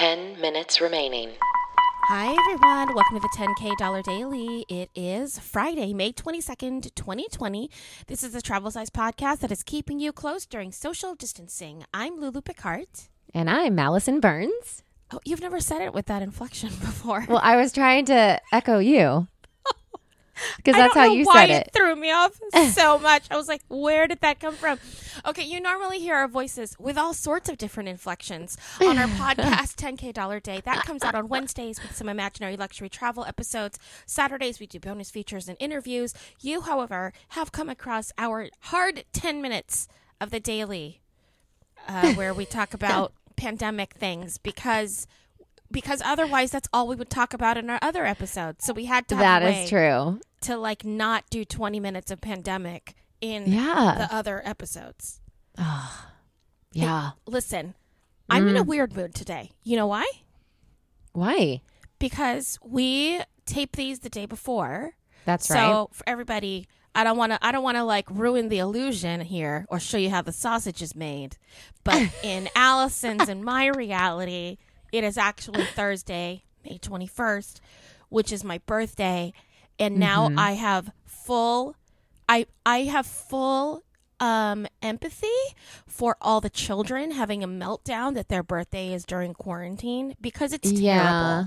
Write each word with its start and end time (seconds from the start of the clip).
10 0.00 0.40
minutes 0.40 0.80
remaining. 0.80 1.28
Hi, 2.08 2.30
everyone. 2.30 2.94
Welcome 2.94 3.16
to 3.16 3.20
the 3.20 3.36
10K 3.36 3.76
Dollar 3.76 4.00
Daily. 4.00 4.64
It 4.66 4.88
is 4.94 5.38
Friday, 5.38 5.92
May 5.92 6.10
22nd, 6.10 6.94
2020. 6.94 7.70
This 8.06 8.24
is 8.24 8.32
the 8.32 8.40
Travel 8.40 8.70
Size 8.70 8.88
Podcast 8.88 9.40
that 9.40 9.52
is 9.52 9.62
keeping 9.62 10.00
you 10.00 10.10
close 10.10 10.46
during 10.46 10.72
social 10.72 11.14
distancing. 11.14 11.84
I'm 11.92 12.18
Lulu 12.18 12.40
Picard. 12.40 12.86
And 13.34 13.50
I'm 13.50 13.78
Allison 13.78 14.20
Burns. 14.20 14.82
Oh, 15.12 15.20
you've 15.26 15.42
never 15.42 15.60
said 15.60 15.82
it 15.82 15.92
with 15.92 16.06
that 16.06 16.22
inflection 16.22 16.70
before. 16.80 17.26
Well, 17.28 17.40
I 17.42 17.56
was 17.56 17.70
trying 17.70 18.06
to 18.06 18.40
echo 18.54 18.78
you 18.78 19.28
because 20.56 20.74
that's 20.74 20.94
how 20.94 21.04
you 21.04 21.24
why 21.24 21.46
said 21.46 21.50
it. 21.50 21.70
threw 21.72 21.96
me 21.96 22.10
off 22.10 22.38
so 22.72 22.98
much. 22.98 23.24
I 23.30 23.36
was 23.36 23.48
like, 23.48 23.62
where 23.68 24.06
did 24.06 24.20
that 24.20 24.40
come 24.40 24.54
from? 24.54 24.78
Okay, 25.26 25.42
you 25.44 25.60
normally 25.60 25.98
hear 25.98 26.14
our 26.14 26.28
voices 26.28 26.76
with 26.78 26.96
all 26.96 27.12
sorts 27.14 27.48
of 27.48 27.58
different 27.58 27.88
inflections 27.88 28.56
on 28.80 28.98
our 28.98 29.06
podcast, 29.08 29.76
10K 29.76 30.12
Dollar 30.12 30.40
Day. 30.40 30.60
That 30.64 30.84
comes 30.84 31.02
out 31.02 31.14
on 31.14 31.28
Wednesdays 31.28 31.80
with 31.82 31.96
some 31.96 32.08
imaginary 32.08 32.56
luxury 32.56 32.88
travel 32.88 33.24
episodes. 33.24 33.78
Saturdays, 34.06 34.60
we 34.60 34.66
do 34.66 34.78
bonus 34.80 35.10
features 35.10 35.48
and 35.48 35.56
interviews. 35.60 36.14
You, 36.40 36.62
however, 36.62 37.12
have 37.30 37.52
come 37.52 37.68
across 37.68 38.12
our 38.18 38.48
hard 38.60 39.04
10 39.12 39.42
minutes 39.42 39.88
of 40.20 40.30
the 40.30 40.40
daily 40.40 41.00
uh, 41.88 42.14
where 42.14 42.32
we 42.34 42.44
talk 42.44 42.74
about 42.74 43.12
pandemic 43.36 43.94
things 43.94 44.38
because. 44.38 45.06
Because 45.70 46.02
otherwise, 46.04 46.50
that's 46.50 46.68
all 46.72 46.86
we 46.88 46.96
would 46.96 47.10
talk 47.10 47.32
about 47.32 47.56
in 47.56 47.70
our 47.70 47.78
other 47.80 48.04
episodes. 48.04 48.64
So 48.64 48.72
we 48.72 48.86
had 48.86 49.06
to 49.08 49.14
That 49.14 49.42
is 49.42 49.68
true. 49.68 50.20
to 50.42 50.56
like 50.56 50.84
not 50.84 51.24
do 51.30 51.44
20 51.44 51.78
minutes 51.78 52.10
of 52.10 52.20
pandemic 52.20 52.94
in 53.20 53.50
Yeah. 53.52 53.94
the 54.08 54.14
other 54.14 54.42
episodes. 54.44 55.20
Yeah. 56.72 57.10
Listen, 57.26 57.74
I'm 58.28 58.46
in 58.48 58.56
a 58.56 58.64
Mm. 58.64 58.68
weird 58.68 58.96
mood 58.96 59.14
today. 59.14 59.50
You 59.64 59.76
know 59.76 59.86
why? 59.86 60.06
Why? 61.12 61.60
Because 61.98 62.58
we 62.62 63.20
tape 63.46 63.76
these 63.76 64.00
the 64.00 64.08
day 64.10 64.26
before. 64.26 64.94
That's 65.24 65.46
so 65.46 65.54
right. 65.54 65.60
So 65.66 65.90
for 65.92 66.08
everybody, 66.08 66.66
I 66.94 67.04
don't 67.04 67.16
want 67.16 67.32
to 67.32 67.44
I 67.44 67.52
don't 67.52 67.62
want 67.62 67.76
to 67.76 67.84
like 67.84 68.08
ruin 68.10 68.48
the 68.48 68.58
illusion 68.58 69.20
here 69.20 69.66
or 69.68 69.78
show 69.80 69.98
you 69.98 70.10
how 70.10 70.22
the 70.22 70.32
sausage 70.32 70.80
is 70.82 70.94
made. 70.94 71.36
But 71.84 72.08
in 72.22 72.48
Allison's 72.54 73.28
and 73.28 73.44
my 73.44 73.66
reality, 73.66 74.58
it 74.92 75.04
is 75.04 75.16
actually 75.18 75.64
Thursday, 75.74 76.44
May 76.64 76.78
21st, 76.78 77.60
which 78.08 78.32
is 78.32 78.44
my 78.44 78.58
birthday, 78.66 79.32
and 79.78 79.96
now 79.98 80.28
Mm-hmm. 80.28 80.38
I 80.38 80.52
have 80.52 80.90
full 81.04 81.76
I 82.28 82.46
I 82.66 82.82
have 82.82 83.06
full 83.06 83.82
um 84.20 84.66
empathy 84.82 85.26
for 85.86 86.16
all 86.20 86.40
the 86.40 86.50
children 86.50 87.12
having 87.12 87.42
a 87.42 87.48
meltdown 87.48 88.14
that 88.14 88.28
their 88.28 88.42
birthday 88.42 88.92
is 88.92 89.04
during 89.04 89.32
quarantine 89.34 90.14
because 90.20 90.52
it's 90.52 90.68
terrible. 90.70 90.82
Yeah. 90.84 91.44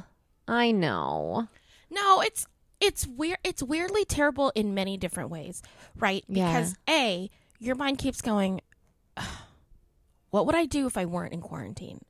I 0.48 0.72
know. 0.72 1.48
No, 1.90 2.22
it's 2.22 2.48
it's 2.80 3.06
weird. 3.08 3.38
It's 3.44 3.62
weirdly 3.64 4.04
terrible 4.06 4.52
in 4.56 4.74
many 4.74 4.98
different 4.98 5.30
ways, 5.30 5.62
right? 5.98 6.24
Yeah. 6.28 6.48
Because 6.48 6.76
a 6.90 7.30
your 7.60 7.76
mind 7.76 8.00
keeps 8.00 8.22
going. 8.22 8.60
What 10.32 10.48
would 10.48 10.56
I 10.56 10.66
do 10.66 10.88
if 10.88 10.98
I 10.98 11.06
weren't 11.06 11.32
in 11.34 11.42
quarantine? 11.42 12.02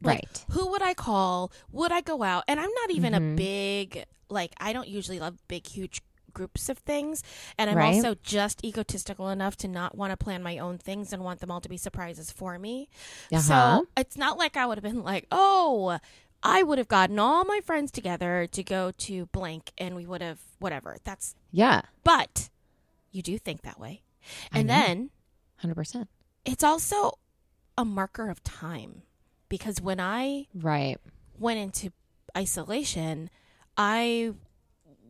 Like, 0.00 0.18
Right. 0.18 0.44
Who 0.50 0.70
would 0.70 0.82
I 0.82 0.94
call? 0.94 1.50
Would 1.72 1.90
I 1.92 2.00
go 2.00 2.22
out? 2.22 2.44
And 2.48 2.60
I'm 2.60 2.70
not 2.72 2.90
even 2.90 3.12
Mhm. 3.12 3.34
a 3.34 3.36
big 3.36 4.04
like. 4.30 4.52
I 4.58 4.72
don't 4.72 4.88
usually 4.88 5.18
love 5.18 5.38
big, 5.48 5.66
huge 5.66 6.02
groups 6.34 6.68
of 6.68 6.78
things, 6.78 7.22
and 7.56 7.68
I'm 7.68 7.76
Right. 7.78 7.96
also 7.96 8.14
just 8.22 8.62
egotistical 8.64 9.28
enough 9.30 9.56
to 9.56 9.66
not 9.68 9.96
want 9.96 10.12
to 10.12 10.16
plan 10.16 10.42
my 10.42 10.58
own 10.58 10.78
things 10.78 11.12
and 11.12 11.24
want 11.24 11.40
them 11.40 11.50
all 11.50 11.60
to 11.60 11.68
be 11.68 11.76
surprises 11.78 12.30
for 12.30 12.58
me. 12.60 12.88
Uh-huh. 13.32 13.40
So 13.80 13.88
it's 13.96 14.16
not 14.16 14.38
like 14.38 14.56
I 14.56 14.66
would 14.66 14.76
have 14.78 14.84
been 14.84 15.02
like, 15.02 15.26
oh, 15.32 15.98
I 16.42 16.62
would 16.62 16.78
have 16.78 16.86
gotten 16.86 17.18
all 17.18 17.44
my 17.44 17.60
friends 17.64 17.90
together 17.90 18.46
to 18.52 18.62
go 18.62 18.92
to 18.92 19.26
blank 19.26 19.72
and 19.78 19.96
we 19.96 20.06
would 20.06 20.20
have 20.22 20.38
whatever. 20.60 20.98
That's, 21.02 21.34
yeah. 21.50 21.80
but 22.04 22.50
you 23.10 23.22
do 23.22 23.36
think 23.38 23.62
that 23.62 23.80
way. 23.80 24.02
And 24.52 24.68
then 24.70 25.10
100%. 25.64 26.06
it's 26.44 26.62
also 26.62 27.18
a 27.76 27.84
marker 27.84 28.28
of 28.30 28.44
time 28.44 29.02
because 29.48 29.80
when 29.80 30.00
I 30.00 30.46
Right. 30.54 30.98
went 31.38 31.58
into 31.58 31.92
isolation, 32.36 33.30
I 33.76 34.32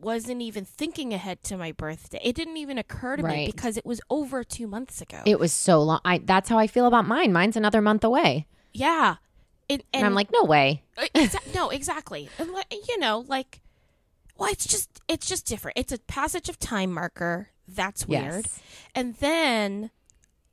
wasn't 0.01 0.41
even 0.41 0.63
thinking 0.63 1.13
ahead 1.13 1.43
to 1.43 1.57
my 1.57 1.71
birthday. 1.73 2.19
It 2.23 2.35
didn't 2.35 2.57
even 2.57 2.77
occur 2.77 3.17
to 3.17 3.23
me 3.23 3.45
because 3.47 3.75
it 3.77 3.85
was 3.85 3.99
over 4.09 4.43
two 4.43 4.65
months 4.67 5.01
ago. 5.01 5.21
It 5.25 5.39
was 5.39 5.51
so 5.51 5.81
long. 5.81 5.99
I 6.05 6.19
that's 6.19 6.47
how 6.49 6.57
I 6.57 6.67
feel 6.67 6.85
about 6.85 7.05
mine. 7.07 7.33
Mine's 7.33 7.57
another 7.57 7.81
month 7.81 8.03
away. 8.03 8.47
yeah. 8.73 9.15
It, 9.67 9.85
And, 9.93 10.03
I'm 10.03 10.15
like, 10.15 10.29
no 10.33 10.45
way. 10.45 10.81
Uh, 10.97 11.05
exa- 11.13 11.53
no, 11.53 11.69
exactly. 11.69 12.27
And 12.39 12.51
like, 12.53 12.65
you 12.87 12.97
know, 12.97 13.23
like, 13.27 13.61
well, 14.35 14.49
it's 14.49 14.65
just 14.65 14.89
it's 15.07 15.27
just 15.27 15.45
different. 15.45 15.77
It's 15.77 15.91
a 15.91 15.99
passage 15.99 16.49
of 16.49 16.57
time 16.57 16.91
marker. 16.91 17.49
That's 17.67 18.07
weird. 18.07 18.45
Yes. 18.45 18.59
And 18.95 19.15
then 19.17 19.91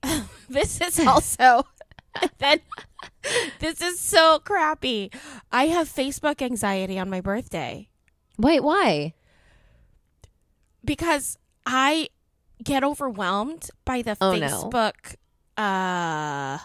this 0.50 0.80
is 0.82 1.00
also 1.00 1.66
then 2.38 2.60
this 3.59 3.81
is 3.81 3.99
so 4.00 4.38
crappy. 4.38 5.10
I 5.53 5.66
have 5.66 5.88
Facebook 5.88 6.43
anxiety 6.43 6.99
on 6.99 7.10
my 7.10 7.21
birthday 7.21 7.88
Wait, 8.38 8.62
why? 8.62 9.15
because 10.84 11.37
I 11.65 12.09
get 12.62 12.84
overwhelmed 12.84 13.71
by 13.84 14.03
the 14.03 14.16
Oh, 14.21 14.34
no. 14.37 14.47
Facebook 14.47 15.16
uh, 15.56 16.59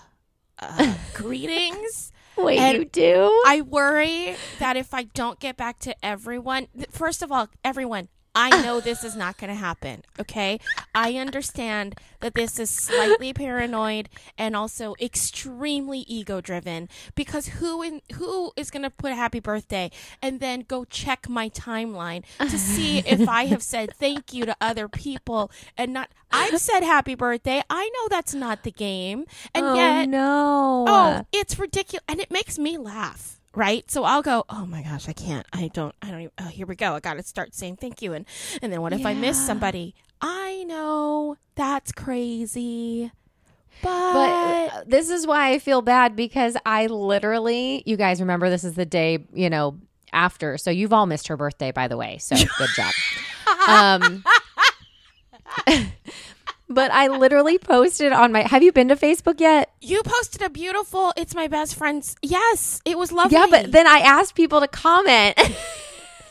uh 0.60 0.96
greetings. 1.14 2.12
Wait, 2.38 2.60
And 2.60 2.78
you 2.78 2.86
do? 2.86 3.44
I 3.46 3.62
worry 3.62 4.36
that 4.60 4.78
if 4.78 4.94
I 4.94 5.04
don't 5.04 5.40
get 5.40 5.58
back 5.58 5.80
to 5.80 5.96
everyone, 6.06 6.68
first 6.90 7.22
of 7.22 7.32
all, 7.32 7.48
everyone, 7.64 8.08
I 8.34 8.62
know 8.62 8.80
this 8.80 9.04
is 9.04 9.16
not 9.16 9.38
going 9.38 9.50
to 9.50 9.56
happen. 9.56 10.04
Okay. 10.20 10.60
I 10.96 11.16
understand 11.16 11.96
that 12.22 12.34
this 12.34 12.60
is 12.60 12.70
slightly 12.70 13.34
paranoid 13.34 14.10
and 14.38 14.56
also 14.56 14.96
extremely 15.02 16.00
ego 16.08 16.40
driven 16.40 16.88
because 17.16 17.48
who 17.48 17.82
in, 17.82 18.02
who 18.16 18.52
is 18.56 18.72
going 18.72 18.84
to 18.84 18.90
put 18.90 19.12
a 19.12 19.16
happy 19.16 19.40
birthday 19.40 19.92
and 20.22 20.40
then 20.40 20.62
go 20.68 20.86
check 20.86 21.28
my 21.28 21.50
timeline 21.50 22.24
to 22.40 22.58
see 22.58 23.00
if 23.00 23.28
I 23.30 23.46
have 23.46 23.64
said 23.64 23.94
thank 23.96 24.34
you 24.34 24.46
to 24.46 24.56
other 24.62 24.88
people 24.88 25.52
and 25.78 25.94
not, 25.94 26.10
I've 26.32 26.60
said 26.60 26.82
happy 26.84 27.16
birthday. 27.16 27.62
I 27.70 27.90
know 27.90 28.08
that's 28.10 28.34
not 28.34 28.64
the 28.64 28.72
game. 28.72 29.26
And 29.54 29.66
oh, 29.66 29.76
yet, 29.76 30.08
no. 30.08 30.86
Oh, 30.88 31.26
it's 31.34 31.60
ridiculous, 31.60 32.04
and 32.08 32.20
it 32.22 32.32
makes 32.32 32.58
me 32.58 32.78
laugh. 32.78 33.41
Right, 33.54 33.90
so 33.92 34.06
I'll 34.06 34.22
go. 34.22 34.46
Oh 34.50 34.66
my 34.66 34.82
gosh, 34.82 35.10
I 35.10 35.14
can't. 35.14 35.46
I 35.52 35.70
don't. 35.74 35.94
I 36.02 36.10
don't. 36.12 36.22
Even, 36.22 36.32
oh, 36.40 36.48
here 36.48 36.66
we 36.66 36.76
go. 36.76 36.94
I 36.94 37.00
got 37.02 37.16
to 37.16 37.24
start 37.24 37.54
saying 37.54 37.78
thank 37.78 38.02
you, 38.02 38.14
and 38.14 38.26
and 38.62 38.72
then 38.72 38.82
what 38.82 38.94
if 38.94 39.06
I 39.06 39.14
miss 39.14 39.46
somebody? 39.46 39.94
I 40.22 40.64
know 40.68 41.36
that's 41.56 41.92
crazy, 41.92 43.12
but, 43.82 44.14
But 44.14 44.74
uh, 44.74 44.84
this 44.86 45.10
is 45.10 45.26
why 45.26 45.52
I 45.52 45.60
feel 45.60 45.82
bad 45.82 46.16
because 46.16 46.56
I 46.66 46.88
literally, 46.88 47.84
you 47.86 47.98
guys 47.98 48.20
remember 48.20 48.50
this 48.50 48.64
is 48.64 48.76
the 48.76 48.86
day, 48.86 49.26
you 49.34 49.50
know, 49.50 49.78
after. 50.14 50.58
So 50.58 50.70
you've 50.70 50.94
all 50.94 51.06
missed 51.06 51.28
her 51.30 51.38
birthday, 51.38 51.72
by 51.72 51.88
the 51.88 51.98
way. 51.98 52.20
So 52.20 52.36
good 52.58 52.70
job. 52.76 52.94
Um, 53.68 54.24
but 56.72 56.92
I 56.92 57.08
literally 57.08 57.58
posted 57.58 58.12
on 58.12 58.32
my. 58.32 58.42
Have 58.42 58.64
you 58.64 58.72
been 58.72 58.88
to 58.90 58.96
Facebook 58.96 59.40
yet? 59.40 59.72
you 59.82 60.02
posted 60.04 60.42
a 60.42 60.50
beautiful. 60.50 61.14
It's 61.18 61.34
my 61.36 61.48
best 61.48 61.76
friend's. 61.76 62.16
Yes, 62.22 62.82
it 62.86 62.98
was 62.98 63.12
lovely. 63.12 63.38
Yeah, 63.38 63.48
but 63.50 63.72
then 63.72 63.88
I 63.88 64.00
asked 64.00 64.36
people 64.36 64.60
to 64.62 64.68
comment. 64.68 65.36
yeah, 65.38 65.46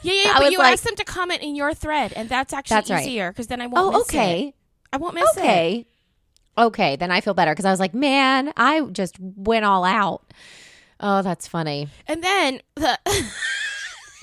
yeah. 0.02 0.32
I 0.34 0.38
But 0.38 0.52
you 0.52 0.58
like- 0.58 0.72
asked 0.74 0.84
them 0.84 0.96
to 0.96 1.04
comment 1.04 1.42
in 1.42 1.54
your 1.56 1.74
thread, 1.74 2.12
and 2.14 2.28
that's 2.28 2.52
actually 2.52 2.76
That's 2.82 2.90
easier 3.06 3.30
because 3.30 3.46
then 3.48 3.60
I 3.60 3.66
won't. 3.66 3.94
oh, 3.94 3.98
miss 3.98 4.08
it. 4.08 4.16
okay. 4.16 4.54
I 4.92 4.96
won't 4.96 5.14
miss 5.14 5.36
it. 5.36 5.40
Okay. 5.40 5.86
Okay, 6.58 6.96
then 6.96 7.10
I 7.10 7.20
feel 7.20 7.32
better 7.34 7.52
because 7.52 7.64
I 7.64 7.70
was 7.70 7.80
like, 7.80 7.94
man, 7.94 8.52
I 8.56 8.80
just 8.82 9.16
went 9.20 9.64
all 9.64 9.84
out. 9.84 10.22
Oh, 10.98 11.22
that's 11.22 11.46
funny. 11.46 11.88
And 12.06 12.22
then 12.22 12.60
the. 12.74 12.98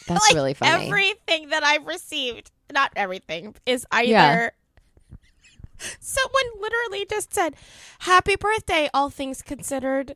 That's 0.08 0.26
like 0.28 0.36
really 0.36 0.54
funny. 0.54 0.86
Everything 0.88 1.50
that 1.50 1.64
I've 1.66 1.86
received, 1.86 2.50
not 2.72 2.92
everything, 2.96 3.56
is 3.66 3.86
either. 3.92 4.10
Yeah. 4.10 4.50
Someone 6.00 6.44
literally 6.60 7.06
just 7.10 7.34
said, 7.34 7.56
"Happy 8.00 8.36
birthday, 8.36 8.90
all 8.94 9.10
things 9.10 9.42
considered." 9.42 10.16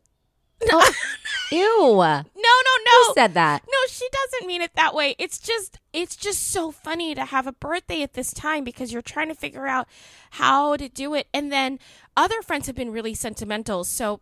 Oh, 0.71 0.93
ew. 1.51 1.57
No, 1.59 2.23
no, 2.35 2.73
no. 2.85 3.07
Who 3.07 3.13
said 3.15 3.33
that? 3.33 3.63
No, 3.67 3.77
she 3.89 4.07
doesn't 4.11 4.47
mean 4.47 4.61
it 4.61 4.75
that 4.75 4.93
way. 4.93 5.15
It's 5.17 5.39
just 5.39 5.79
it's 5.93 6.15
just 6.15 6.51
so 6.51 6.71
funny 6.71 7.15
to 7.15 7.25
have 7.25 7.47
a 7.47 7.53
birthday 7.53 8.03
at 8.03 8.13
this 8.13 8.33
time 8.33 8.63
because 8.63 8.93
you're 8.93 9.01
trying 9.01 9.29
to 9.29 9.35
figure 9.35 9.67
out 9.67 9.87
how 10.31 10.75
to 10.77 10.87
do 10.87 11.13
it. 11.13 11.27
And 11.33 11.51
then 11.51 11.79
other 12.15 12.41
friends 12.41 12.67
have 12.67 12.75
been 12.75 12.91
really 12.91 13.13
sentimental. 13.13 13.83
So 13.83 14.21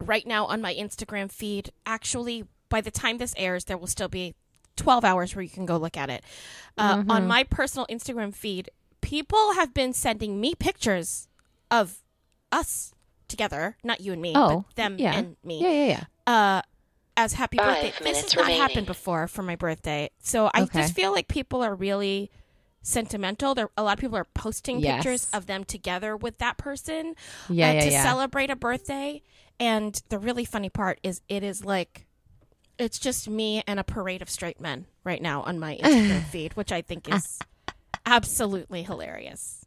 right 0.00 0.26
now 0.26 0.46
on 0.46 0.60
my 0.60 0.74
Instagram 0.74 1.30
feed, 1.30 1.70
actually 1.84 2.44
by 2.68 2.80
the 2.80 2.90
time 2.90 3.18
this 3.18 3.34
airs, 3.36 3.64
there 3.64 3.76
will 3.76 3.86
still 3.86 4.08
be 4.08 4.34
12 4.76 5.04
hours 5.04 5.34
where 5.34 5.42
you 5.42 5.48
can 5.48 5.66
go 5.66 5.76
look 5.76 5.96
at 5.96 6.10
it. 6.10 6.22
Uh, 6.76 7.02
On 7.08 7.26
my 7.26 7.44
personal 7.44 7.86
Instagram 7.90 8.34
feed, 8.34 8.70
people 9.06 9.54
have 9.54 9.72
been 9.72 9.92
sending 9.92 10.40
me 10.40 10.54
pictures 10.54 11.28
of 11.70 11.98
us 12.52 12.92
together, 13.28 13.76
not 13.84 14.00
you 14.00 14.12
and 14.12 14.20
me, 14.20 14.32
Oh, 14.34 14.64
but 14.66 14.76
them 14.76 14.96
yeah. 14.98 15.16
and 15.16 15.36
me 15.44 15.62
Yeah, 15.62 15.70
yeah, 15.70 15.86
yeah. 16.26 16.32
uh 16.32 16.62
as 17.16 17.32
happy 17.34 17.56
Five 17.56 17.80
birthday. 17.82 17.92
This 17.98 18.04
minutes 18.04 18.32
has 18.34 18.36
not 18.48 18.50
happened 18.52 18.86
before 18.86 19.26
for 19.26 19.42
my 19.42 19.56
birthday. 19.56 20.10
So 20.20 20.50
I 20.52 20.62
Okay. 20.62 20.80
just 20.82 20.94
feel 20.94 21.12
like 21.12 21.28
people 21.28 21.62
are 21.62 21.74
really 21.74 22.30
sentimental. 22.82 23.54
There 23.54 23.70
a 23.76 23.82
lot 23.82 23.94
of 23.94 24.00
people 24.00 24.16
are 24.18 24.26
posting 24.34 24.80
Yes. 24.80 24.96
pictures 24.96 25.28
of 25.32 25.46
them 25.46 25.64
together 25.64 26.16
with 26.16 26.38
that 26.38 26.58
person 26.58 27.14
Yeah, 27.48 27.70
uh, 27.70 27.72
yeah, 27.74 27.80
to 27.80 27.90
yeah. 27.90 28.02
celebrate 28.02 28.50
a 28.50 28.56
birthday. 28.56 29.22
And 29.58 30.00
the 30.10 30.18
really 30.18 30.44
funny 30.44 30.68
part 30.68 30.98
is 31.02 31.22
it 31.28 31.42
is 31.42 31.64
like 31.64 32.06
it's 32.78 32.98
just 32.98 33.28
me 33.30 33.62
and 33.66 33.80
a 33.80 33.84
parade 33.84 34.20
of 34.20 34.28
straight 34.28 34.60
men 34.60 34.86
right 35.02 35.22
now 35.22 35.40
on 35.42 35.58
my 35.58 35.76
Instagram 35.78 36.22
feed, 36.32 36.52
which 36.54 36.70
I 36.70 36.82
think 36.82 37.08
is 37.08 37.38
absolutely 38.04 38.82
hilarious. 38.82 39.64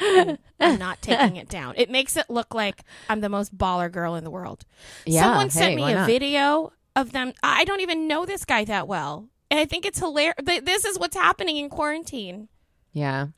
And 0.00 0.38
I'm 0.60 0.78
not 0.78 1.02
taking 1.02 1.36
it 1.36 1.48
down. 1.48 1.74
It 1.76 1.90
makes 1.90 2.16
it 2.16 2.30
look 2.30 2.54
like 2.54 2.82
I'm 3.08 3.20
the 3.20 3.28
most 3.28 3.56
baller 3.56 3.90
girl 3.90 4.14
in 4.14 4.24
the 4.24 4.30
world. 4.30 4.64
Yeah, 5.04 5.22
Someone 5.22 5.50
sent 5.50 5.70
hey, 5.70 5.76
me 5.76 5.92
a 5.92 5.94
not? 5.96 6.06
video 6.06 6.72
of 6.96 7.12
them. 7.12 7.32
I 7.42 7.64
don't 7.64 7.80
even 7.80 8.06
know 8.08 8.24
this 8.24 8.44
guy 8.44 8.64
that 8.64 8.88
well. 8.88 9.28
And 9.50 9.58
I 9.58 9.64
think 9.64 9.86
it's 9.86 9.98
hilarious. 9.98 10.34
This 10.44 10.84
is 10.84 10.98
what's 10.98 11.16
happening 11.16 11.56
in 11.56 11.68
quarantine. 11.70 12.48
Yeah. 12.92 13.28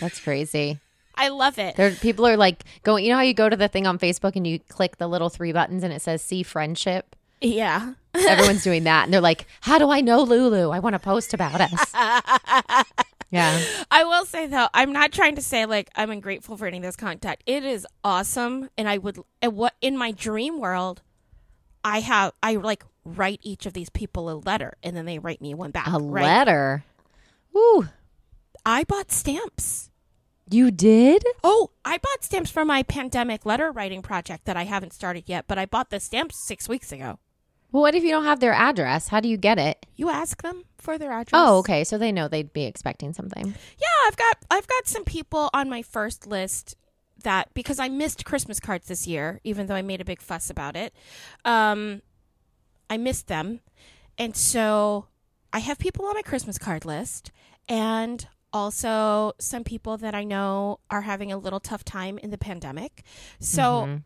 That's 0.00 0.20
crazy. 0.20 0.78
I 1.14 1.28
love 1.28 1.58
it. 1.58 1.76
There, 1.76 1.90
people 1.92 2.26
are 2.26 2.36
like 2.36 2.64
going. 2.82 3.04
You 3.04 3.10
know 3.10 3.16
how 3.16 3.22
you 3.22 3.34
go 3.34 3.48
to 3.48 3.56
the 3.56 3.68
thing 3.68 3.86
on 3.86 3.98
Facebook 3.98 4.34
and 4.34 4.46
you 4.46 4.58
click 4.58 4.96
the 4.96 5.06
little 5.06 5.28
three 5.28 5.52
buttons 5.52 5.82
and 5.84 5.92
it 5.92 6.00
says 6.00 6.22
"See 6.22 6.42
Friendship." 6.42 7.14
Yeah. 7.40 7.94
Everyone's 8.14 8.62
doing 8.62 8.84
that, 8.84 9.04
and 9.04 9.12
they're 9.12 9.20
like, 9.20 9.46
"How 9.62 9.78
do 9.78 9.90
I 9.90 10.00
know 10.00 10.22
Lulu? 10.22 10.70
I 10.70 10.78
want 10.80 10.94
to 10.94 10.98
post 10.98 11.32
about 11.32 11.60
us." 11.60 11.92
yeah, 13.30 13.62
I 13.90 14.04
will 14.04 14.26
say 14.26 14.46
though, 14.46 14.68
I'm 14.74 14.92
not 14.92 15.12
trying 15.12 15.36
to 15.36 15.42
say 15.42 15.64
like 15.64 15.90
I'm 15.96 16.10
ungrateful 16.10 16.56
for 16.56 16.66
any 16.66 16.76
of 16.76 16.82
this 16.82 16.96
contact. 16.96 17.42
It 17.46 17.64
is 17.64 17.86
awesome, 18.04 18.68
and 18.76 18.88
I 18.88 18.98
would 18.98 19.18
and 19.40 19.56
what 19.56 19.74
in 19.80 19.96
my 19.96 20.10
dream 20.12 20.60
world, 20.60 21.00
I 21.82 22.00
have 22.00 22.32
I 22.42 22.56
like 22.56 22.84
write 23.04 23.40
each 23.42 23.64
of 23.64 23.72
these 23.72 23.88
people 23.88 24.30
a 24.30 24.34
letter, 24.34 24.74
and 24.82 24.94
then 24.96 25.06
they 25.06 25.18
write 25.18 25.40
me 25.40 25.54
one 25.54 25.70
back. 25.70 25.86
a 25.88 25.98
right? 25.98 26.22
letter. 26.22 26.84
Ooh, 27.56 27.88
I 28.64 28.84
bought 28.84 29.10
stamps. 29.10 29.90
you 30.50 30.70
did? 30.70 31.24
Oh, 31.42 31.70
I 31.84 31.98
bought 31.98 32.24
stamps 32.24 32.50
for 32.50 32.64
my 32.64 32.82
pandemic 32.82 33.46
letter 33.46 33.72
writing 33.72 34.02
project 34.02 34.44
that 34.44 34.56
I 34.56 34.64
haven't 34.64 34.92
started 34.92 35.24
yet, 35.26 35.46
but 35.48 35.58
I 35.58 35.66
bought 35.66 35.90
the 35.90 35.98
stamps 35.98 36.36
six 36.36 36.68
weeks 36.68 36.92
ago. 36.92 37.18
Well, 37.72 37.82
what 37.82 37.94
if 37.94 38.04
you 38.04 38.10
don't 38.10 38.24
have 38.24 38.40
their 38.40 38.52
address? 38.52 39.08
How 39.08 39.20
do 39.20 39.28
you 39.28 39.36
get 39.38 39.58
it? 39.58 39.86
You 39.96 40.10
ask 40.10 40.42
them 40.42 40.64
for 40.76 40.98
their 40.98 41.10
address. 41.10 41.32
Oh, 41.32 41.58
okay. 41.58 41.84
So 41.84 41.96
they 41.96 42.12
know 42.12 42.28
they'd 42.28 42.52
be 42.52 42.64
expecting 42.64 43.12
something. 43.14 43.46
Yeah, 43.46 44.06
I've 44.06 44.16
got 44.16 44.36
I've 44.50 44.66
got 44.66 44.86
some 44.86 45.04
people 45.04 45.48
on 45.54 45.70
my 45.70 45.82
first 45.82 46.26
list 46.26 46.76
that 47.22 47.52
because 47.54 47.78
I 47.78 47.88
missed 47.88 48.24
Christmas 48.24 48.60
cards 48.60 48.88
this 48.88 49.06
year, 49.06 49.40
even 49.42 49.66
though 49.66 49.74
I 49.74 49.82
made 49.82 50.00
a 50.00 50.04
big 50.04 50.20
fuss 50.20 50.50
about 50.50 50.76
it. 50.76 50.92
Um, 51.44 52.02
I 52.90 52.98
missed 52.98 53.28
them, 53.28 53.60
and 54.18 54.36
so 54.36 55.06
I 55.52 55.60
have 55.60 55.78
people 55.78 56.04
on 56.04 56.14
my 56.14 56.22
Christmas 56.22 56.58
card 56.58 56.84
list, 56.84 57.30
and 57.68 58.26
also 58.52 59.32
some 59.38 59.64
people 59.64 59.96
that 59.96 60.14
I 60.14 60.24
know 60.24 60.80
are 60.90 61.02
having 61.02 61.32
a 61.32 61.38
little 61.38 61.60
tough 61.60 61.84
time 61.84 62.18
in 62.18 62.30
the 62.30 62.38
pandemic. 62.38 63.02
So. 63.40 63.62
Mhm. 63.86 64.02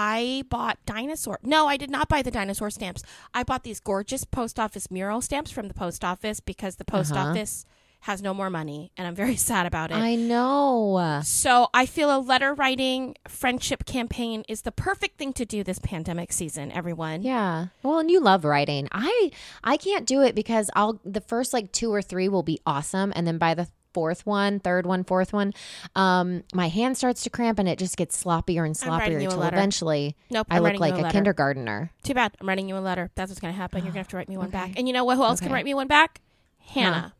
I 0.00 0.44
bought 0.48 0.78
dinosaur. 0.86 1.40
No, 1.42 1.66
I 1.66 1.76
did 1.76 1.90
not 1.90 2.08
buy 2.08 2.22
the 2.22 2.30
dinosaur 2.30 2.70
stamps. 2.70 3.02
I 3.34 3.42
bought 3.42 3.64
these 3.64 3.80
gorgeous 3.80 4.24
post 4.24 4.58
office 4.60 4.90
mural 4.92 5.20
stamps 5.20 5.50
from 5.50 5.66
the 5.66 5.74
post 5.74 6.04
office 6.04 6.38
because 6.40 6.76
the 6.76 6.84
post 6.84 7.10
Uh-huh. 7.12 7.30
office 7.30 7.66
has 8.02 8.22
no 8.22 8.32
more 8.32 8.48
money 8.48 8.92
and 8.96 9.08
I'm 9.08 9.14
very 9.16 9.34
sad 9.50 9.66
about 9.66 9.90
it. 9.90 9.96
I 9.96 10.14
know. 10.14 11.20
so 11.24 11.66
I 11.74 11.84
feel 11.84 12.16
a 12.16 12.20
letter 12.20 12.54
writing 12.54 13.16
friendship 13.26 13.84
campaign 13.86 14.44
is 14.48 14.62
the 14.62 14.70
perfect 14.70 15.18
thing 15.18 15.32
to 15.32 15.44
do 15.44 15.64
this 15.64 15.80
pandemic 15.80 16.32
season, 16.32 16.70
everyone. 16.70 17.22
Yeah. 17.22 17.66
Well, 17.82 17.98
and 17.98 18.08
you 18.08 18.20
love 18.20 18.44
writing. 18.44 18.88
I 18.92 19.32
I 19.64 19.76
can't 19.76 20.06
do 20.06 20.22
it 20.22 20.36
because 20.36 20.70
I'll 20.76 21.00
the 21.04 21.20
first 21.20 21.52
like 21.52 21.72
two 21.72 21.92
or 21.92 22.00
three 22.02 22.28
will 22.28 22.44
be 22.44 22.60
awesome, 22.64 23.12
and 23.16 23.26
then 23.26 23.36
by 23.38 23.54
the 23.54 23.66
fourth 23.98 24.24
one, 24.26 24.60
third 24.60 24.86
one, 24.86 25.02
fourth 25.04 25.32
one, 25.32 25.52
um, 25.96 26.44
my 26.54 26.68
hand 26.68 26.96
starts 26.96 27.22
to 27.24 27.30
cramp 27.30 27.58
and 27.58 27.68
it 27.68 27.78
just 27.78 27.96
gets 27.96 28.22
sloppier 28.22 28.64
and 28.64 28.74
sloppier 28.76 29.20
until 29.22 29.42
eventually 29.42 30.14
Nope, 30.30 30.46
I 30.50 30.56
I'm 30.58 30.62
look 30.62 30.78
like 30.78 30.94
a 30.94 30.98
letter. 30.98 31.12
kindergartner. 31.12 31.90
Too 32.04 32.14
bad. 32.14 32.36
I'm 32.40 32.48
writing 32.48 32.68
you 32.68 32.76
a 32.76 32.78
letter. 32.78 33.10
That's 33.16 33.30
what's 33.30 33.40
going 33.40 33.52
to 33.52 33.58
happen. 33.58 33.78
You're 33.78 33.92
going 33.92 33.94
to 33.94 33.98
have 34.00 34.08
to 34.08 34.16
write 34.16 34.28
me 34.28 34.36
one 34.36 34.50
back. 34.50 34.72
And 34.76 34.86
you 34.86 34.94
know 34.94 35.04
what? 35.04 35.16
Who 35.16 35.24
else 35.24 35.40
can 35.40 35.50
write 35.52 35.64
me 35.64 35.74
one 35.74 35.88
back? 35.88 36.20
Hannah. 36.58 37.14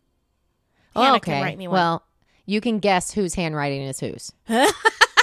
Oh, 0.94 1.02
Hannah 1.02 1.16
okay. 1.16 1.32
can 1.32 1.42
write 1.42 1.58
me 1.58 1.66
one. 1.68 1.74
Well, 1.74 2.02
you 2.46 2.60
can 2.60 2.78
guess 2.78 3.12
whose 3.12 3.34
handwriting 3.34 3.82
is 3.82 3.98
whose. 4.00 4.32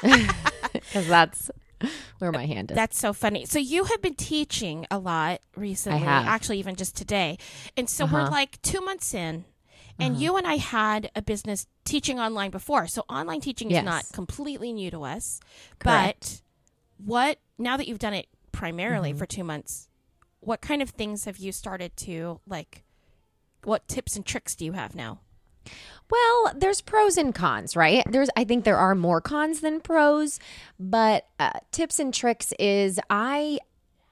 Because 0.73 1.07
that's 1.07 1.51
where 2.19 2.31
my 2.31 2.45
hand 2.45 2.71
is. 2.71 2.75
That's 2.75 2.97
so 2.99 3.13
funny. 3.13 3.45
So 3.45 3.59
you 3.59 3.85
have 3.85 4.01
been 4.01 4.15
teaching 4.15 4.85
a 4.91 4.97
lot 4.99 5.39
recently, 5.55 6.03
actually 6.05 6.59
even 6.59 6.75
just 6.75 6.95
today. 6.97 7.37
And 7.77 7.89
so 7.89 8.05
we're 8.05 8.21
Uh-huh. 8.21 8.31
like 8.31 8.61
2 8.61 8.81
months 8.81 9.13
in 9.13 9.45
and 9.99 10.17
you 10.17 10.37
and 10.37 10.45
I 10.45 10.57
had 10.57 11.09
a 11.15 11.21
business 11.21 11.67
teaching 11.83 12.19
online 12.19 12.51
before. 12.51 12.87
So 12.87 13.03
online 13.09 13.41
teaching 13.41 13.71
is 13.71 13.83
not 13.83 14.05
completely 14.13 14.73
new 14.73 14.91
to 14.91 15.03
us. 15.03 15.39
Correct. 15.79 16.41
But 16.99 17.05
what 17.05 17.39
now 17.57 17.77
that 17.77 17.87
you've 17.87 17.99
done 17.99 18.13
it 18.13 18.27
primarily 18.51 19.09
Mm-hmm. 19.11 19.19
for 19.19 19.25
2 19.25 19.43
months, 19.43 19.87
what 20.39 20.61
kind 20.61 20.81
of 20.81 20.89
things 20.91 21.25
have 21.25 21.37
you 21.37 21.51
started 21.51 21.95
to 21.97 22.39
like 22.47 22.83
what 23.63 23.87
tips 23.87 24.15
and 24.15 24.25
tricks 24.25 24.55
do 24.55 24.63
you 24.65 24.73
have 24.73 24.95
now? 24.95 25.19
Well, 26.11 26.53
there's 26.55 26.81
pros 26.81 27.17
and 27.17 27.33
cons, 27.33 27.75
right? 27.75 28.03
There's 28.09 28.29
I 28.37 28.43
think 28.43 28.63
there 28.63 28.77
are 28.77 28.93
more 28.93 29.21
cons 29.21 29.61
than 29.61 29.81
pros, 29.81 30.39
but 30.79 31.25
uh, 31.39 31.51
tips 31.71 31.99
and 31.99 32.13
tricks 32.13 32.53
is 32.59 32.99
I 33.09 33.57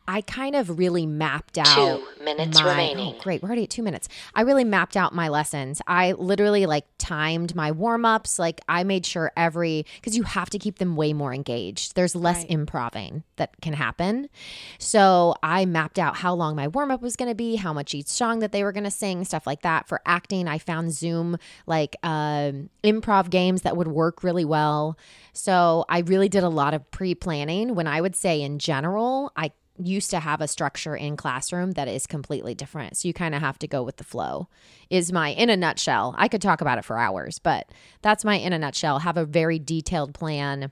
I 0.08 0.22
kind 0.22 0.56
of 0.56 0.78
really 0.78 1.06
mapped 1.06 1.58
out 1.58 2.00
Two 2.00 2.24
minutes 2.24 2.60
my, 2.62 2.70
remaining. 2.72 3.16
Oh, 3.18 3.22
great, 3.22 3.42
we're 3.42 3.48
already 3.48 3.64
at 3.64 3.70
two 3.70 3.84
minutes. 3.84 4.10
I 4.36 4.42
really 4.42 4.64
mapped 4.64 4.98
out 4.98 5.14
my 5.14 5.30
lessons. 5.30 5.82
I 5.88 6.14
literally 6.14 6.66
like 6.66 6.86
timed 6.98 7.56
my 7.56 7.72
warm 7.72 8.06
ups. 8.06 8.40
Like 8.40 8.62
I 8.68 8.84
made 8.84 9.06
sure 9.06 9.32
every 9.38 9.86
because 9.96 10.16
you 10.18 10.24
have 10.24 10.50
to 10.52 10.60
keep 10.60 10.80
them 10.80 10.96
way 10.96 11.14
more 11.14 11.34
engaged. 11.34 11.96
There's 11.96 12.16
less 12.16 12.34
Right. 12.40 12.50
improving 12.50 13.24
that 13.36 13.52
can 13.62 13.74
happen. 13.74 14.30
So 14.80 15.36
I 15.44 15.66
mapped 15.66 16.00
out 16.00 16.18
how 16.18 16.34
long 16.34 16.56
my 16.56 16.68
warm 16.68 16.92
up 16.92 17.02
was 17.02 17.16
going 17.16 17.30
to 17.30 17.36
be, 17.36 17.56
how 17.58 17.74
much 17.74 17.94
each 17.94 18.08
song 18.08 18.40
that 18.40 18.52
they 18.52 18.64
were 18.64 18.72
going 18.72 18.84
to 18.86 18.92
sing, 18.92 19.24
stuff 19.24 19.46
like 19.46 19.62
that. 19.62 19.88
For 19.88 20.02
acting, 20.06 20.48
I 20.48 20.58
found 20.58 20.92
Zoom 20.94 21.38
like 21.68 21.96
um, 22.04 22.70
improv 22.84 23.30
games 23.30 23.62
that 23.62 23.78
would 23.78 23.88
work 23.88 24.24
really 24.24 24.46
well. 24.46 24.98
So 25.32 25.86
I 25.90 26.00
really 26.00 26.30
did 26.30 26.44
a 26.44 26.50
lot 26.50 26.74
of 26.74 26.90
pre 26.92 27.16
planning. 27.16 27.76
When 27.76 27.88
I 27.88 28.02
would 28.02 28.16
say 28.16 28.42
in 28.42 28.60
general, 28.60 29.32
I 29.36 29.52
used 29.78 30.12
to 30.12 30.20
have 30.20 30.42
a 30.42 30.48
structure 30.48 30.96
in 30.96 31.18
classroom 31.18 31.72
that 31.72 31.88
is 31.88 32.06
completely 32.06 32.54
different. 32.54 32.98
So 32.98 33.08
you 33.08 33.14
kind 33.14 33.34
of 33.34 33.42
have 33.42 33.58
to 33.60 33.68
go 33.68 33.82
with 33.84 33.98
the 33.98 34.04
flow. 34.04 34.48
Is 34.90 35.12
my 35.12 35.30
in 35.30 35.50
a 35.50 35.58
nutshell. 35.58 36.14
I 36.18 36.28
could 36.28 36.42
talk 36.42 36.62
about 36.62 36.78
it 36.78 36.86
for 36.86 36.98
hours, 36.98 37.40
but 37.40 37.68
that's 38.02 38.24
my 38.24 38.36
in 38.36 38.54
a 38.54 38.60
nutshell. 38.60 39.00
Have 39.00 39.18
a 39.18 39.26
very 39.26 39.60
detailed 39.60 40.14
plan 40.14 40.72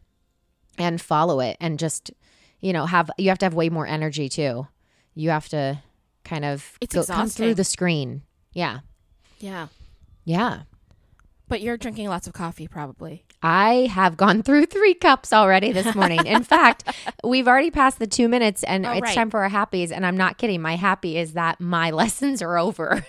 and 0.77 1.01
follow 1.01 1.39
it 1.39 1.58
and 1.60 1.77
just 1.79 2.12
you 2.60 2.72
know 2.74 2.86
have 2.86 3.10
you 3.17 3.29
have 3.29 3.39
to 3.39 3.46
have 3.46 3.53
way 3.53 3.70
more 3.70 3.88
energy 3.88 4.29
too. 4.29 4.67
You 5.15 5.31
have 5.31 5.50
to 5.50 5.81
kind 6.24 6.46
of 6.46 6.77
It's 6.79 6.96
go, 6.96 7.03
come 7.03 7.29
through 7.29 7.55
the 7.55 7.63
screen. 7.63 8.22
Yeah. 8.53 8.79
Yeah. 9.39 9.67
Yeah. 10.24 10.62
But 11.51 11.60
you're 11.60 11.75
drinking 11.75 12.08
lots 12.08 12.27
of 12.27 12.34
coffee 12.34 12.65
probably. 12.70 13.25
I 13.43 13.89
have 13.91 14.15
gone 14.15 14.41
through 14.43 14.67
three 14.67 14.93
cups 14.93 15.34
already 15.34 15.74
this 15.74 15.93
morning. 15.96 16.25
In 16.25 16.43
fact, 16.43 16.86
we've 17.25 17.46
already 17.46 17.72
passed 17.72 18.00
the 18.00 18.08
two 18.08 18.29
minutes 18.29 18.63
and 18.63 18.86
Oh, 18.86 18.91
it's 18.93 19.01
right. 19.01 19.13
time 19.15 19.29
for 19.29 19.41
our 19.43 19.50
happies. 19.50 19.91
And 19.91 20.05
I'm 20.05 20.15
not 20.15 20.38
kidding. 20.38 20.62
My 20.62 20.77
happy 20.77 21.17
is 21.17 21.34
that 21.34 21.60
my 21.60 21.91
lessons 22.01 22.41
are 22.41 22.58
over. 22.58 23.05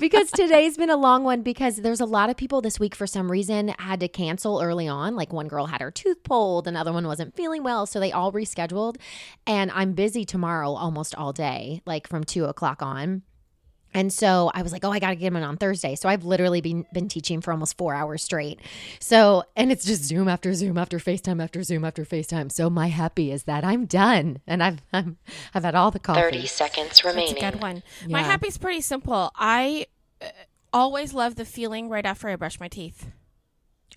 because 0.00 0.30
today's 0.30 0.78
been 0.78 0.88
a 0.88 0.96
long 0.96 1.24
one 1.24 1.42
because 1.42 1.76
there's 1.76 2.00
a 2.00 2.06
lot 2.06 2.30
of 2.30 2.38
people 2.38 2.62
this 2.62 2.80
week 2.80 2.94
for 2.94 3.06
some 3.06 3.30
reason 3.30 3.68
had 3.78 4.00
to 4.00 4.08
cancel 4.08 4.62
early 4.62 4.88
on. 4.88 5.14
Like 5.14 5.30
one 5.30 5.48
girl 5.48 5.66
had 5.66 5.82
her 5.82 5.90
tooth 5.90 6.22
pulled, 6.24 6.66
another 6.66 6.94
one 6.94 7.06
wasn't 7.06 7.36
feeling 7.36 7.62
well. 7.62 7.84
So 7.84 8.00
they 8.00 8.12
all 8.12 8.32
rescheduled. 8.32 8.96
And 9.46 9.70
I'm 9.72 9.92
busy 9.92 10.24
tomorrow 10.24 10.72
almost 10.72 11.14
all 11.16 11.34
day, 11.34 11.82
like 11.84 12.08
from 12.08 12.24
two 12.24 12.46
o'clock 12.46 12.80
on. 12.80 13.24
And 13.94 14.12
so 14.12 14.50
I 14.54 14.62
was 14.62 14.72
like, 14.72 14.84
oh, 14.84 14.90
I 14.90 14.98
got 14.98 15.10
to 15.10 15.16
get 15.16 15.26
him 15.26 15.36
in 15.36 15.42
on 15.42 15.56
Thursday. 15.56 15.94
So 15.96 16.08
I've 16.08 16.24
literally 16.24 16.60
been, 16.60 16.86
been 16.92 17.08
teaching 17.08 17.40
for 17.40 17.52
almost 17.52 17.76
four 17.76 17.94
hours 17.94 18.22
straight. 18.22 18.58
So, 19.00 19.44
and 19.56 19.70
it's 19.70 19.84
just 19.84 20.04
Zoom 20.04 20.28
after 20.28 20.54
Zoom 20.54 20.78
after 20.78 20.98
FaceTime 20.98 21.42
after 21.42 21.62
Zoom 21.62 21.84
after 21.84 22.04
FaceTime. 22.04 22.50
So 22.50 22.70
my 22.70 22.86
happy 22.88 23.30
is 23.30 23.42
that 23.44 23.64
I'm 23.64 23.86
done 23.86 24.40
and 24.46 24.62
I've, 24.62 24.80
I'm, 24.92 25.18
I've 25.54 25.64
had 25.64 25.74
all 25.74 25.90
the 25.90 25.98
coffee. 25.98 26.20
30 26.20 26.46
seconds 26.46 27.04
remaining. 27.04 27.34
That's 27.40 27.54
a 27.54 27.58
good 27.58 27.62
one. 27.62 27.82
My 28.08 28.20
Yeah. 28.20 28.26
happy's 28.26 28.58
pretty 28.58 28.80
simple. 28.80 29.30
I 29.36 29.86
uh, 30.20 30.26
always 30.72 31.12
love 31.12 31.34
the 31.34 31.44
feeling 31.44 31.88
right 31.88 32.06
after 32.06 32.28
I 32.28 32.36
brush 32.36 32.58
my 32.58 32.68
teeth. 32.68 33.10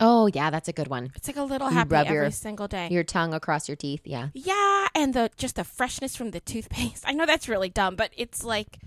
Oh, 0.02 0.28
yeah, 0.34 0.50
that's 0.50 0.68
a 0.68 0.74
good 0.74 0.90
one. 0.90 1.12
It's 1.16 1.28
like 1.28 1.38
a 1.38 1.44
little 1.44 1.70
You 1.70 1.74
happy 1.76 1.92
rub 1.94 2.08
every 2.08 2.16
your- 2.18 2.32
single 2.32 2.68
day. 2.68 2.90
Your 2.92 3.06
tongue 3.06 3.34
across 3.34 3.70
your 3.70 3.78
teeth. 3.78 4.02
Yeah. 4.04 4.28
yeah, 4.34 4.88
and 4.94 5.14
the 5.14 5.30
just 5.38 5.56
the 5.56 5.64
freshness 5.64 6.18
from 6.18 6.32
the 6.32 6.42
toothpaste. 6.42 7.04
I 7.08 7.14
know 7.14 7.26
that's 7.26 7.48
really 7.48 7.70
dumb, 7.70 7.96
but 7.96 8.12
it's 8.18 8.44
like 8.44 8.80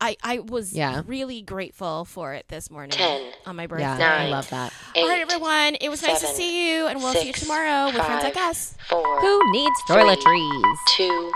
I 0.00 0.16
I 0.22 0.38
was 0.40 0.72
Yeah. 0.72 1.02
really 1.06 1.40
grateful 1.42 2.04
for 2.04 2.34
it 2.34 2.46
this 2.48 2.70
morning 2.70 2.90
Ten, 2.90 3.32
on 3.46 3.56
my 3.56 3.66
birthday. 3.66 3.84
Yeah. 3.84 4.18
I 4.20 4.28
love 4.28 4.48
that. 4.50 4.72
All 4.94 5.08
right, 5.08 5.20
everyone. 5.20 5.76
It 5.80 5.88
was 5.88 6.02
nice 6.02 6.20
to 6.20 6.26
see 6.26 6.74
you, 6.74 6.86
and 6.86 6.98
we'll 7.00 7.12
see 7.12 7.20
you 7.20 7.32
six, 7.32 7.40
tomorrow 7.40 7.86
with 7.86 8.04
friends 8.04 8.22
like 8.24 8.36
us. 8.36 8.74
four, 8.88 9.20
Who 9.20 9.52
needs 9.52 9.76
Three. 9.86 9.96
toiletries? 9.96 10.76
two, 10.96 11.32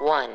one. 0.00 0.30